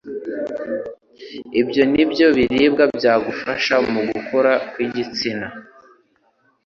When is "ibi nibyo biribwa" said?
1.59-2.83